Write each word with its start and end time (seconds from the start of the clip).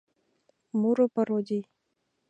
Муро-пародий 0.79 1.63